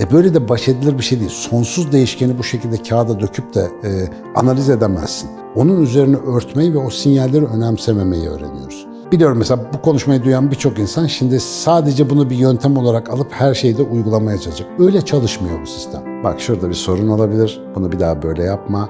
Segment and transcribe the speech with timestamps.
[0.00, 1.30] E böyle de baş edilir bir şey değil.
[1.30, 3.90] Sonsuz değişkeni bu şekilde kağıda döküp de e,
[4.34, 5.30] analiz edemezsin.
[5.56, 8.86] Onun üzerine örtmeyi ve o sinyalleri önemsememeyi öğreniyoruz.
[9.12, 13.54] Biliyorum mesela bu konuşmayı duyan birçok insan şimdi sadece bunu bir yöntem olarak alıp her
[13.54, 14.70] şeyde uygulamaya çalışacak.
[14.78, 16.24] Öyle çalışmıyor bu sistem.
[16.24, 17.60] Bak şurada bir sorun olabilir.
[17.74, 18.88] Bunu bir daha böyle yapma.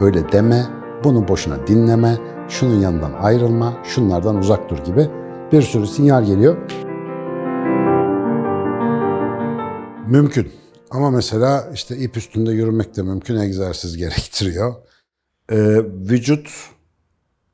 [0.00, 0.62] Öyle deme.
[1.04, 2.16] Bunu boşuna dinleme.
[2.48, 3.72] Şunun yanından ayrılma.
[3.84, 5.08] Şunlardan uzak dur gibi
[5.52, 6.56] bir sürü sinyal geliyor.
[10.06, 10.52] Mümkün.
[10.90, 14.74] Ama mesela işte ip üstünde yürümek de mümkün egzersiz gerektiriyor.
[15.50, 16.48] Ee, vücut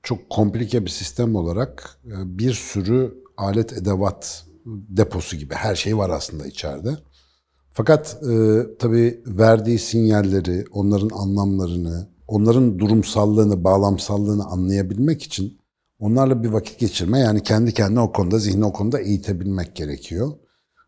[0.03, 6.11] çok komplike bir sistem olarak e, bir sürü alet edevat deposu gibi her şey var
[6.11, 6.97] aslında içeride.
[7.73, 15.59] Fakat e, tabii verdiği sinyalleri, onların anlamlarını, onların durumsallığını, bağlamsallığını anlayabilmek için
[15.99, 20.33] onlarla bir vakit geçirme yani kendi kendine o konuda, zihni o konuda eğitebilmek gerekiyor.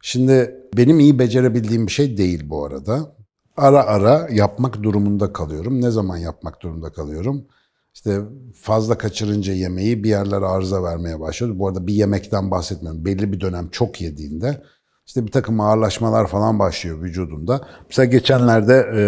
[0.06, 3.16] Şimdi benim iyi becerebildiğim bir şey değil bu arada.
[3.56, 5.82] Ara ara yapmak durumunda kalıyorum.
[5.82, 7.46] Ne zaman yapmak durumunda kalıyorum?
[7.94, 8.20] İşte
[8.60, 11.58] fazla kaçırınca yemeği bir yerler arıza vermeye başlıyor.
[11.58, 13.04] Bu arada bir yemekten bahsetmiyorum.
[13.04, 14.62] Belli bir dönem çok yediğinde
[15.06, 17.68] işte bir takım ağırlaşmalar falan başlıyor vücudunda.
[17.88, 19.00] Mesela geçenlerde e,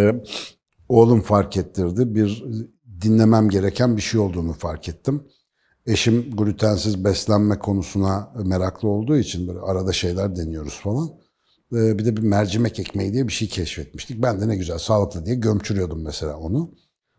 [0.89, 2.15] oğlum fark ettirdi.
[2.15, 2.45] Bir
[3.01, 5.23] dinlemem gereken bir şey olduğunu fark ettim.
[5.87, 11.09] Eşim glutensiz beslenme konusuna meraklı olduğu için böyle arada şeyler deniyoruz falan.
[11.73, 14.23] Ee, bir de bir mercimek ekmeği diye bir şey keşfetmiştik.
[14.23, 16.75] Ben de ne güzel sağlıklı diye gömçürüyordum mesela onu.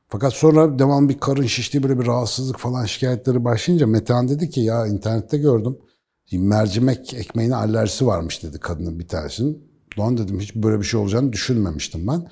[0.07, 4.61] Fakat sonra devam bir karın şiştiği böyle bir rahatsızlık falan şikayetleri başlayınca Metehan dedi ki
[4.61, 5.77] ya internette gördüm.
[6.31, 9.71] Mercimek ekmeğine alerjisi varmış dedi kadının bir tanesinin.
[9.97, 12.27] Doğan dedim hiç böyle bir şey olacağını düşünmemiştim ben.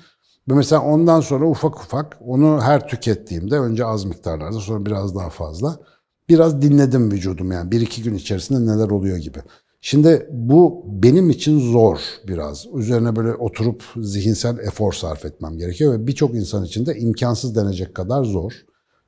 [0.48, 5.30] Ve mesela ondan sonra ufak ufak onu her tükettiğimde önce az miktarlarda sonra biraz daha
[5.30, 5.78] fazla
[6.28, 9.38] biraz dinledim vücudum yani bir iki gün içerisinde neler oluyor gibi.
[9.80, 12.66] Şimdi bu benim için zor biraz.
[12.74, 17.94] Üzerine böyle oturup zihinsel efor sarf etmem gerekiyor ve birçok insan için de imkansız denecek
[17.94, 18.52] kadar zor.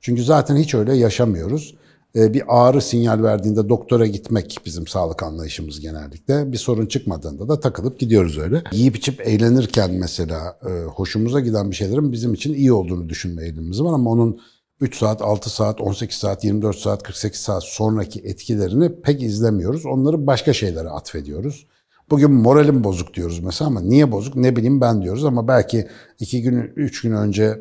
[0.01, 1.75] Çünkü zaten hiç öyle yaşamıyoruz.
[2.15, 6.51] Ee, bir ağrı sinyal verdiğinde doktora gitmek bizim sağlık anlayışımız genellikle.
[6.51, 8.63] Bir sorun çıkmadığında da takılıp gidiyoruz öyle.
[8.71, 13.81] Yiyip içip eğlenirken mesela e, hoşumuza giden bir şeylerin bizim için iyi olduğunu düşünme eğilimimiz
[13.81, 14.39] var ama onun
[14.81, 19.85] 3 saat, 6 saat, 18 saat, 24 saat, 48 saat sonraki etkilerini pek izlemiyoruz.
[19.85, 21.67] Onları başka şeylere atfediyoruz.
[22.09, 25.87] Bugün moralim bozuk diyoruz mesela ama niye bozuk ne bileyim ben diyoruz ama belki
[26.19, 27.59] 2 gün, 3 gün önce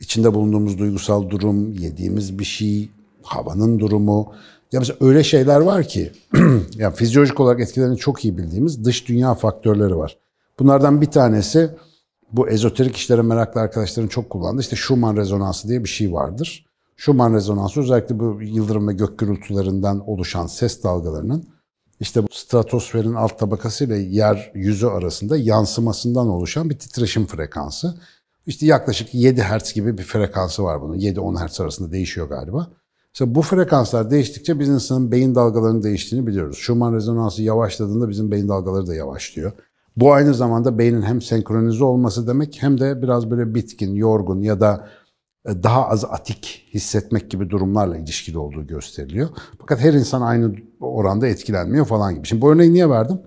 [0.00, 2.88] içinde bulunduğumuz duygusal durum, yediğimiz bir şey,
[3.22, 4.32] havanın durumu.
[4.72, 6.12] Ya mesela öyle şeyler var ki,
[6.76, 10.18] yani fizyolojik olarak etkilerini çok iyi bildiğimiz dış dünya faktörleri var.
[10.58, 11.70] Bunlardan bir tanesi
[12.32, 16.66] bu ezoterik işlere meraklı arkadaşların çok kullandığı işte Schumann rezonansı diye bir şey vardır.
[16.96, 21.44] Schumann rezonansı özellikle bu yıldırım ve gök gürültülerinden oluşan ses dalgalarının
[22.00, 27.94] işte bu stratosferin alt tabakası ile yer yüzü arasında yansımasından oluşan bir titreşim frekansı.
[28.46, 30.98] İşte yaklaşık 7 Hz gibi bir frekansı var bunun.
[30.98, 32.70] 7-10 Hz arasında değişiyor galiba.
[33.12, 36.58] İşte bu frekanslar değiştikçe biz insanın beyin dalgalarının değiştiğini biliyoruz.
[36.58, 39.52] Schumann rezonansı yavaşladığında bizim beyin dalgaları da yavaşlıyor.
[39.96, 44.60] Bu aynı zamanda beynin hem senkronize olması demek hem de biraz böyle bitkin, yorgun ya
[44.60, 44.88] da
[45.46, 49.28] e, daha az atik hissetmek gibi durumlarla ilişkili olduğu gösteriliyor.
[49.58, 52.26] Fakat her insan aynı oranda etkilenmiyor falan gibi.
[52.26, 53.20] Şimdi bu örneği niye verdim?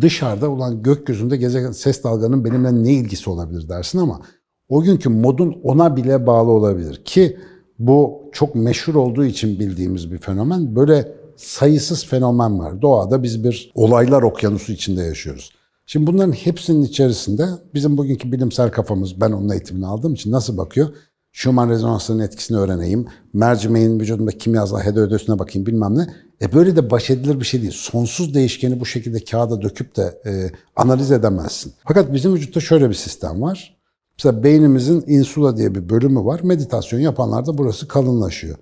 [0.00, 4.20] Dışarıda olan gökyüzünde gezegen ses dalganın benimle ne ilgisi olabilir dersin ama
[4.68, 7.36] o günkü modun ona bile bağlı olabilir ki
[7.78, 10.76] bu çok meşhur olduğu için bildiğimiz bir fenomen.
[10.76, 12.82] Böyle sayısız fenomen var.
[12.82, 15.52] Doğada biz bir olaylar okyanusu içinde yaşıyoruz.
[15.86, 20.88] Şimdi bunların hepsinin içerisinde bizim bugünkü bilimsel kafamız, ben onun eğitimini aldığım için nasıl bakıyor?
[21.32, 26.06] Schumann rezonansının etkisini öğreneyim, mercimeğin vücudundaki kimyasal HDÖD'süne bakayım bilmem ne.
[26.42, 27.72] E böyle de baş edilir bir şey değil.
[27.74, 31.72] Sonsuz değişkeni bu şekilde kağıda döküp de e, analiz edemezsin.
[31.84, 33.76] Fakat bizim vücutta şöyle bir sistem var.
[34.18, 36.40] Mesela beynimizin insula diye bir bölümü var.
[36.40, 38.56] Meditasyon yapanlarda burası kalınlaşıyor.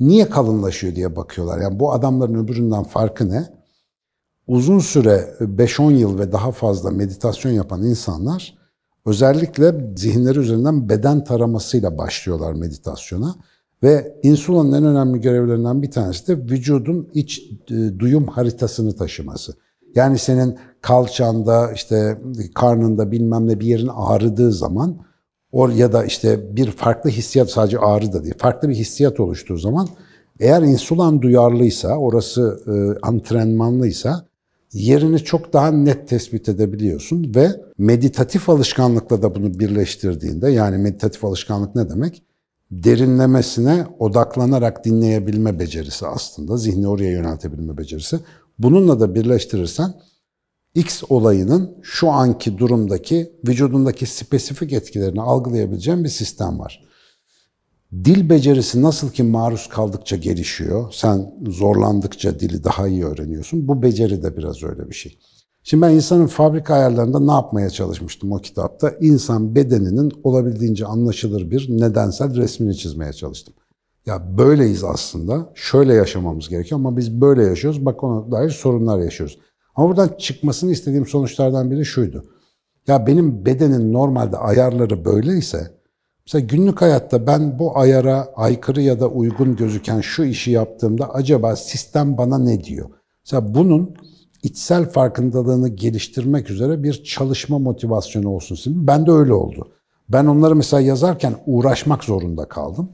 [0.00, 1.60] Niye kalınlaşıyor diye bakıyorlar.
[1.60, 3.59] Yani bu adamların öbüründen farkı ne?
[4.50, 8.58] Uzun süre 5-10 yıl ve daha fazla meditasyon yapan insanlar
[9.06, 13.34] özellikle zihinleri üzerinden beden taramasıyla başlıyorlar meditasyona.
[13.82, 19.52] Ve insulanın en önemli görevlerinden bir tanesi de vücudun iç e, duyum haritasını taşıması.
[19.94, 22.18] Yani senin kalçanda, işte
[22.54, 24.98] karnında bilmem ne bir yerin ağrıdığı zaman
[25.52, 29.56] or ya da işte bir farklı hissiyat sadece ağrı da değil, farklı bir hissiyat oluştuğu
[29.56, 29.88] zaman
[30.40, 34.29] eğer insulan duyarlıysa, orası e, antrenmanlıysa
[34.72, 41.74] yerini çok daha net tespit edebiliyorsun ve meditatif alışkanlıkla da bunu birleştirdiğinde yani meditatif alışkanlık
[41.74, 42.22] ne demek?
[42.70, 46.56] Derinlemesine odaklanarak dinleyebilme becerisi aslında.
[46.56, 48.20] Zihni oraya yöneltebilme becerisi.
[48.58, 49.94] Bununla da birleştirirsen
[50.74, 56.89] X olayının şu anki durumdaki vücudundaki spesifik etkilerini algılayabileceğim bir sistem var.
[57.92, 63.68] Dil becerisi nasıl ki maruz kaldıkça gelişiyor, sen zorlandıkça dili daha iyi öğreniyorsun.
[63.68, 65.18] Bu beceri de biraz öyle bir şey.
[65.62, 68.92] Şimdi ben insanın fabrika ayarlarında ne yapmaya çalışmıştım o kitapta?
[69.00, 73.54] İnsan bedeninin olabildiğince anlaşılır bir nedensel resmini çizmeye çalıştım.
[74.06, 79.38] Ya böyleyiz aslında, şöyle yaşamamız gerekiyor ama biz böyle yaşıyoruz, bak ona dair sorunlar yaşıyoruz.
[79.74, 82.24] Ama buradan çıkmasını istediğim sonuçlardan biri şuydu.
[82.86, 85.79] Ya benim bedenin normalde ayarları böyleyse,
[86.26, 91.56] mesela günlük hayatta ben bu ayara aykırı ya da uygun gözüken şu işi yaptığımda acaba
[91.56, 92.90] sistem bana ne diyor?
[93.24, 93.94] Mesela bunun
[94.42, 98.54] içsel farkındalığını geliştirmek üzere bir çalışma motivasyonu olsun.
[98.54, 99.68] Şimdi ben de öyle oldu.
[100.08, 102.92] Ben onları mesela yazarken uğraşmak zorunda kaldım.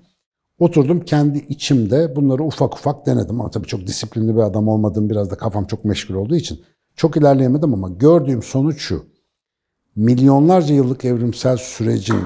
[0.58, 3.40] Oturdum kendi içimde bunları ufak ufak denedim.
[3.40, 6.60] Ama tabii çok disiplinli bir adam olmadığım biraz da kafam çok meşgul olduğu için
[6.96, 9.04] çok ilerleyemedim ama gördüğüm sonuç şu.
[9.96, 12.20] Milyonlarca yıllık evrimsel sürecin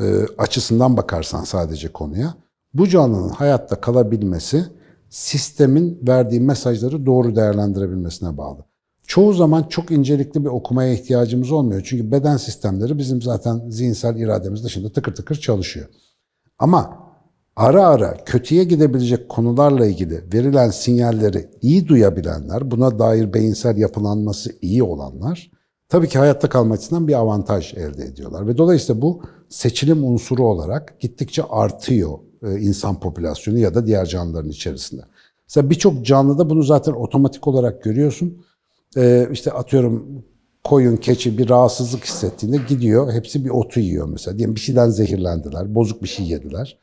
[0.00, 2.34] e, açısından bakarsan sadece konuya,
[2.74, 4.66] bu canlının hayatta kalabilmesi
[5.10, 8.64] sistemin verdiği mesajları doğru değerlendirebilmesine bağlı.
[9.06, 11.82] Çoğu zaman çok incelikli bir okumaya ihtiyacımız olmuyor.
[11.84, 15.88] Çünkü beden sistemleri bizim zaten zihinsel irademiz dışında tıkır tıkır çalışıyor.
[16.58, 16.98] Ama
[17.56, 24.82] ara ara kötüye gidebilecek konularla ilgili verilen sinyalleri iyi duyabilenler, buna dair beyinsel yapılanması iyi
[24.82, 25.50] olanlar
[25.88, 28.46] tabii ki hayatta kalma açısından bir avantaj elde ediyorlar.
[28.46, 34.50] Ve dolayısıyla bu seçilim unsuru olarak gittikçe artıyor e, insan popülasyonu ya da diğer canlıların
[34.50, 35.02] içerisinde.
[35.48, 38.44] Mesela birçok canlıda bunu zaten otomatik olarak görüyorsun.
[38.96, 40.24] Ee, işte atıyorum
[40.64, 43.12] koyun, keçi bir rahatsızlık hissettiğinde gidiyor.
[43.12, 44.38] Hepsi bir otu yiyor mesela.
[44.38, 46.78] Diyelim bir şeyden zehirlendiler, bozuk bir şey yediler.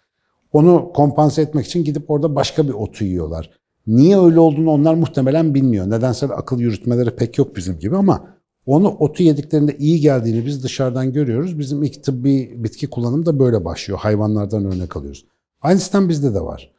[0.54, 3.50] Onu kompanse etmek için gidip orada başka bir otu yiyorlar.
[3.88, 5.90] Niye öyle olduğunu onlar muhtemelen bilmiyor.
[5.90, 8.28] Nedensel akıl yürütmeleri pek yok bizim gibi ama
[8.70, 11.60] onu otu yediklerinde iyi geldiğini biz dışarıdan görüyoruz.
[11.60, 14.00] Bizim ilk tıbbi bitki kullanımı da böyle başlıyor.
[14.00, 15.26] Hayvanlardan örnek alıyoruz.
[15.62, 16.72] Aynı sistem bizde de var.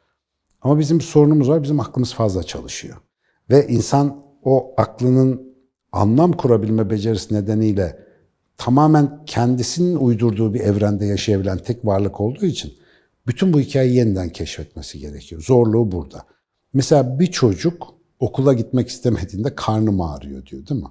[0.61, 1.63] Ama bizim bir sorunumuz var.
[1.63, 2.97] Bizim aklımız fazla çalışıyor.
[3.49, 5.53] Ve insan o aklının
[5.91, 7.99] anlam kurabilme becerisi nedeniyle
[8.57, 12.73] tamamen kendisinin uydurduğu bir evrende yaşayabilen tek varlık olduğu için
[13.27, 15.41] bütün bu hikayeyi yeniden keşfetmesi gerekiyor.
[15.41, 16.25] Zorluğu burada.
[16.73, 17.87] Mesela bir çocuk
[18.19, 20.89] okula gitmek istemediğinde karnım ağrıyor diyor değil mi?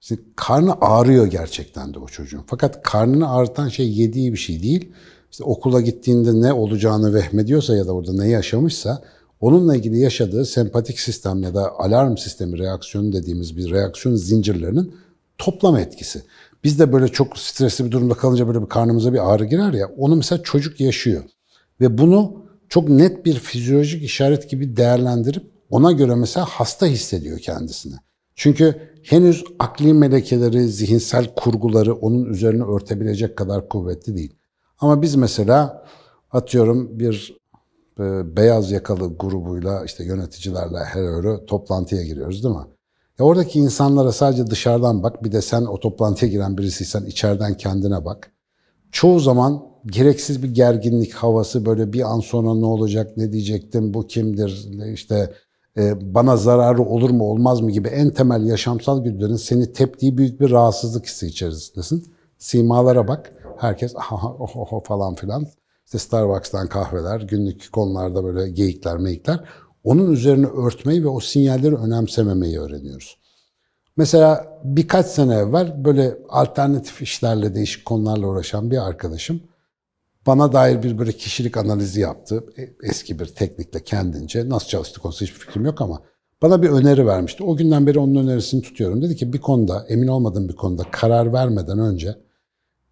[0.00, 2.44] İşte karnı ağrıyor gerçekten de o çocuğun.
[2.46, 4.92] Fakat karnını ağrıtan şey yediği bir şey değil
[5.30, 9.02] işte okula gittiğinde ne olacağını vehmediyorsa ya da orada ne yaşamışsa
[9.40, 14.94] onunla ilgili yaşadığı sempatik sistem ya da alarm sistemi reaksiyonu dediğimiz bir reaksiyon zincirlerinin
[15.38, 16.22] toplam etkisi.
[16.64, 19.88] Biz de böyle çok stresli bir durumda kalınca böyle bir karnımıza bir ağrı girer ya
[19.96, 21.24] onu mesela çocuk yaşıyor.
[21.80, 27.94] Ve bunu çok net bir fizyolojik işaret gibi değerlendirip ona göre mesela hasta hissediyor kendisini.
[28.36, 34.34] Çünkü henüz akli melekeleri, zihinsel kurguları onun üzerine örtebilecek kadar kuvvetli değil.
[34.78, 35.84] Ama biz mesela
[36.30, 37.36] atıyorum bir
[38.00, 42.66] e, beyaz yakalı grubuyla işte yöneticilerle her öğre toplantıya giriyoruz değil mi?
[43.18, 48.04] Ya oradaki insanlara sadece dışarıdan bak bir de sen o toplantıya giren birisiysen içeriden kendine
[48.04, 48.32] bak.
[48.92, 54.06] Çoğu zaman gereksiz bir gerginlik havası böyle bir an sonra ne olacak, ne diyecektim, bu
[54.06, 55.32] kimdir, işte
[56.00, 60.50] bana zararı olur mu olmaz mı gibi en temel yaşamsal güdülerin seni teptiği büyük bir
[60.50, 62.14] rahatsızlık hissi içerisindesin.
[62.38, 63.32] Simalara bak.
[63.58, 65.46] Herkes aha oh, oh, oh falan filan.
[65.86, 69.40] İşte Starbucks'tan kahveler, günlük konularda böyle geyikler, meyikler.
[69.84, 73.18] Onun üzerine örtmeyi ve o sinyalleri önemsememeyi öğreniyoruz.
[73.96, 79.40] Mesela birkaç sene evvel böyle alternatif işlerle, değişik konularla uğraşan bir arkadaşım
[80.26, 82.44] bana dair bir böyle kişilik analizi yaptı.
[82.58, 84.48] E, eski bir teknikle kendince.
[84.48, 86.02] Nasıl çalıştı konusu hiçbir fikrim yok ama
[86.42, 87.44] bana bir öneri vermişti.
[87.44, 89.02] O günden beri onun önerisini tutuyorum.
[89.02, 92.16] Dedi ki bir konuda, emin olmadığım bir konuda karar vermeden önce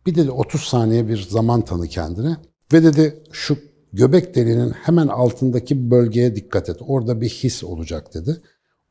[0.07, 2.37] bir dedi 30 saniye bir zaman tanı kendine
[2.73, 3.59] ve dedi şu
[3.93, 6.77] göbek deliğinin hemen altındaki bölgeye dikkat et.
[6.81, 8.43] Orada bir his olacak dedi.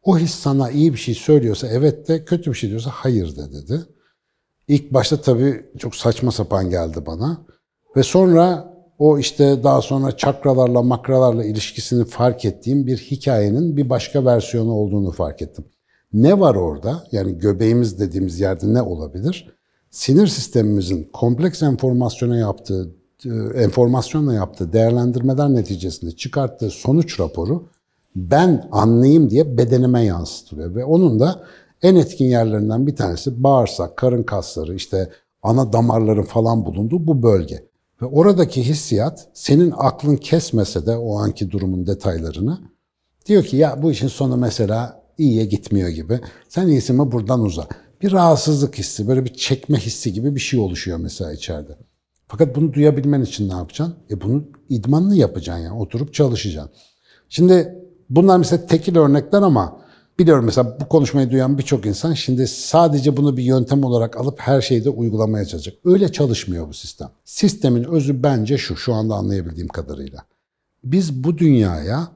[0.04, 3.54] O his sana iyi bir şey söylüyorsa evet de, kötü bir şey diyorsa hayır de
[3.54, 3.82] dedi.
[4.68, 7.46] İlk başta tabii çok saçma sapan geldi bana.
[7.96, 14.26] Ve sonra o işte daha sonra çakralarla makralarla ilişkisini fark ettiğim bir hikayenin bir başka
[14.26, 15.66] versiyonu olduğunu fark ettim.
[16.14, 17.04] Ne var orada?
[17.12, 19.54] Yani göbeğimiz dediğimiz yerde ne olabilir?
[19.94, 22.96] sinir sistemimizin kompleks enformasyona yaptığı,
[23.26, 23.30] e,
[23.64, 27.68] enformasyonla yaptığı değerlendirmeler neticesinde çıkarttığı sonuç raporu
[28.16, 30.76] ben anlayayım diye bedenime yansıtılıyor.
[30.76, 31.44] Ve onun da
[31.82, 35.10] en etkin yerlerinden bir tanesi bağırsak, karın kasları, işte
[35.44, 37.64] ana damarların falan bulunduğu bu bölge.
[38.02, 42.60] Ve oradaki hissiyat senin aklın kesmese de o anki durumun detaylarını
[43.26, 46.20] diyor ki ya bu işin sonu mesela iyiye gitmiyor gibi.
[46.50, 47.68] Sen iyisi mi buradan uza.
[48.02, 51.78] bir rahatsızlık hissi, böyle bir çekme hissi gibi bir şey oluşuyor mesela içeride.
[52.28, 53.96] Fakat bunu duyabilmen için ne yapacaksın?
[54.10, 55.80] E bunu idmanlı yapacaksın yani.
[55.80, 56.72] Oturup çalışacaksın.
[57.30, 57.76] Şimdi
[58.10, 59.83] bunlar mesela tekil örnekler ama
[60.20, 64.62] biliyorum mesela bu konuşmayı duyan birçok insan şimdi sadece bunu bir yöntem olarak alıp her
[64.62, 65.76] şeyde uygulamaya çalışacak.
[65.86, 67.10] Öyle çalışmıyor bu sistem.
[67.26, 70.26] Sistemin özü bence şu, şu anda anlayabildiğim kadarıyla.
[70.84, 72.08] Biz bu dünyaya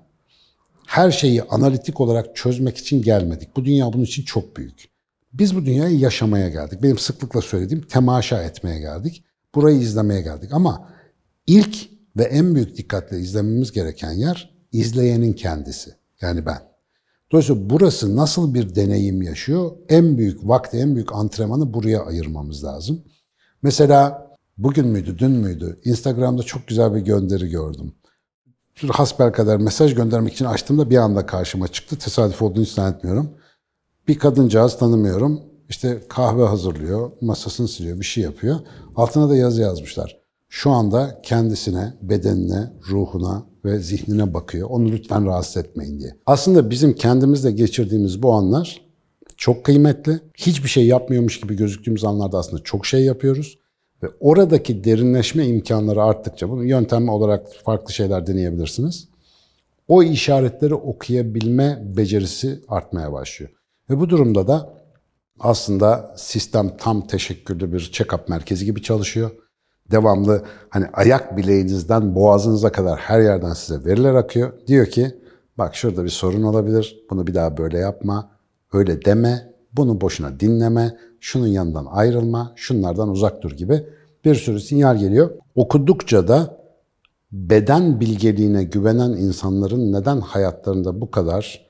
[0.87, 3.55] her şeyi analitik olarak çözmek için gelmedik.
[3.55, 4.89] Bu dünya bunun için çok büyük.
[5.33, 6.83] Biz bu dünyayı yaşamaya geldik.
[6.83, 9.23] Benim sıklıkla söylediğim temaşa etmeye geldik.
[9.55, 10.49] Burayı izlemeye geldik.
[10.53, 10.89] Ama
[11.47, 15.95] ilk ve en büyük dikkatle izlememiz gereken yer izleyenin kendisi.
[16.21, 16.76] Yani ben.
[17.31, 19.71] Dolayısıyla burası nasıl bir deneyim yaşıyor?
[19.89, 23.03] En büyük vakti, en büyük antrenmanı buraya ayırmamız lazım.
[23.61, 25.79] Mesela bugün müydü, dün müydü?
[25.83, 27.93] Instagram'da çok güzel bir gönderi gördüm.
[28.89, 31.97] Hasbel kadar mesaj göndermek için açtığımda bir anda karşıma çıktı.
[31.97, 33.29] Tesadüf olduğunu hiç zannetmiyorum.
[34.07, 35.41] Bir kadıncağız tanımıyorum.
[35.69, 38.59] İşte kahve hazırlıyor, masasını siliyor, bir şey yapıyor.
[38.95, 40.21] Altına da yazı yazmışlar.
[40.49, 44.69] Şu anda kendisine, bedenine, ruhuna ve zihnine bakıyor.
[44.69, 46.15] Onu lütfen rahatsız etmeyin diye.
[46.25, 48.81] Aslında bizim kendimizle geçirdiğimiz bu anlar
[49.37, 50.19] çok kıymetli.
[50.37, 53.59] Hiçbir şey yapmıyormuş gibi gözüktüğümüz anlarda aslında çok şey yapıyoruz.
[54.03, 59.07] Ve oradaki derinleşme imkanları arttıkça, bunu yöntem olarak farklı şeyler deneyebilirsiniz.
[59.87, 63.51] O işaretleri okuyabilme becerisi artmaya başlıyor.
[63.89, 64.73] Ve bu durumda da
[65.39, 69.31] aslında sistem tam teşekküllü bir check-up merkezi gibi çalışıyor.
[69.91, 74.53] Devamlı hani ayak bileğinizden boğazınıza kadar her yerden size veriler akıyor.
[74.67, 75.11] Diyor ki
[75.57, 76.99] bak şurada bir sorun olabilir.
[77.09, 78.31] Bunu bir daha böyle yapma.
[78.73, 79.53] Öyle deme.
[79.73, 80.97] Bunu boşuna dinleme.
[81.19, 82.53] Şunun yanından ayrılma.
[82.55, 83.83] Şunlardan uzak dur gibi
[84.25, 85.31] bir sürü sinyal geliyor.
[85.55, 86.57] Okudukça da
[87.31, 91.67] beden bilgeliğine güvenen insanların neden hayatlarında bu kadar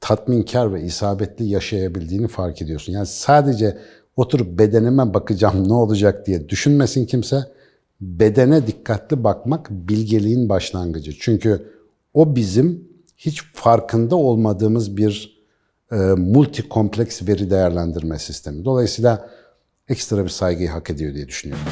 [0.00, 2.92] tatminkar ve isabetli yaşayabildiğini fark ediyorsun.
[2.92, 3.78] Yani sadece
[4.16, 7.44] oturup bedenime bakacağım ne olacak diye düşünmesin kimse.
[8.00, 11.12] Bedene dikkatli bakmak bilgeliğin başlangıcı.
[11.20, 11.72] Çünkü
[12.14, 15.44] o bizim hiç farkında olmadığımız bir
[15.92, 18.64] e, multi kompleks veri değerlendirme sistemi.
[18.64, 19.30] Dolayısıyla
[19.88, 21.66] ekstra bir saygıyı hak ediyor diye düşünüyorum.